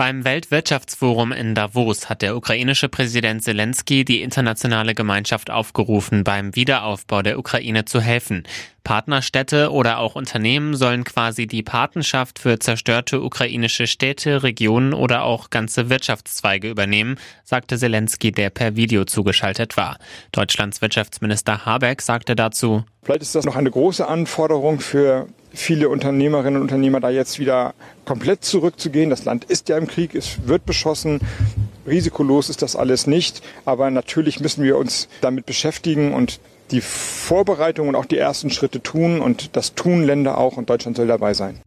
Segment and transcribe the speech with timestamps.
[0.00, 7.20] Beim Weltwirtschaftsforum in Davos hat der ukrainische Präsident Zelensky die internationale Gemeinschaft aufgerufen, beim Wiederaufbau
[7.20, 8.44] der Ukraine zu helfen.
[8.82, 15.50] Partnerstädte oder auch Unternehmen sollen quasi die Patenschaft für zerstörte ukrainische Städte, Regionen oder auch
[15.50, 19.98] ganze Wirtschaftszweige übernehmen, sagte Zelensky, der per Video zugeschaltet war.
[20.32, 26.56] Deutschlands Wirtschaftsminister Habeck sagte dazu, Vielleicht ist das noch eine große Anforderung für viele Unternehmerinnen
[26.56, 29.10] und Unternehmer, da jetzt wieder komplett zurückzugehen.
[29.10, 31.20] Das Land ist ja im Krieg, es wird beschossen.
[31.86, 33.42] Risikolos ist das alles nicht.
[33.64, 38.82] Aber natürlich müssen wir uns damit beschäftigen und die Vorbereitungen und auch die ersten Schritte
[38.82, 39.20] tun.
[39.20, 41.60] Und das tun Länder auch und Deutschland soll dabei sein.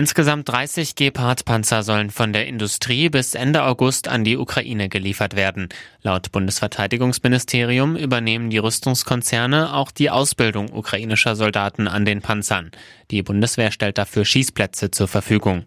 [0.00, 5.68] Insgesamt 30 Gepard-Panzer sollen von der Industrie bis Ende August an die Ukraine geliefert werden.
[6.00, 12.70] Laut Bundesverteidigungsministerium übernehmen die Rüstungskonzerne auch die Ausbildung ukrainischer Soldaten an den Panzern.
[13.10, 15.66] Die Bundeswehr stellt dafür Schießplätze zur Verfügung.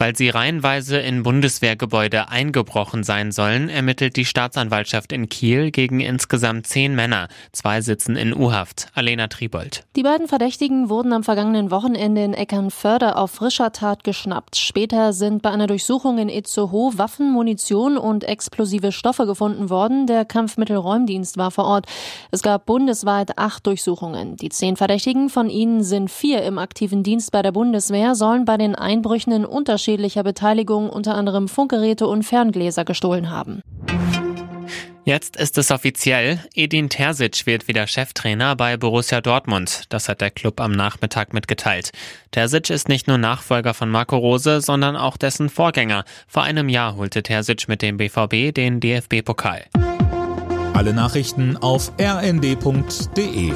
[0.00, 6.66] Weil sie reihenweise in Bundeswehrgebäude eingebrochen sein sollen, ermittelt die Staatsanwaltschaft in Kiel gegen insgesamt
[6.66, 7.28] zehn Männer.
[7.52, 8.86] Zwei sitzen in U-Haft.
[8.94, 9.84] Alena Tribold.
[9.96, 14.56] Die beiden Verdächtigen wurden am vergangenen Wochenende in Eckernförde auf frischer Tat geschnappt.
[14.56, 20.06] Später sind bei einer Durchsuchung in Itzehoe Waffen, Munition und explosive Stoffe gefunden worden.
[20.06, 21.84] Der Kampfmittelräumdienst war vor Ort.
[22.30, 24.36] Es gab bundesweit acht Durchsuchungen.
[24.36, 28.56] Die zehn Verdächtigen, von ihnen sind vier im aktiven Dienst bei der Bundeswehr, sollen bei
[28.56, 33.62] den Einbrüchen in Unterschied unterschiedlicher Beteiligung unter anderem Funkgeräte und Ferngläser gestohlen haben.
[35.04, 36.38] Jetzt ist es offiziell.
[36.54, 39.84] Edin Terzic wird wieder Cheftrainer bei Borussia Dortmund.
[39.88, 41.90] Das hat der Club am Nachmittag mitgeteilt.
[42.30, 46.04] Terzic ist nicht nur Nachfolger von Marco Rose, sondern auch dessen Vorgänger.
[46.28, 49.64] Vor einem Jahr holte Terzic mit dem BVB den DFB-Pokal.
[50.74, 53.52] Alle Nachrichten auf rnd.de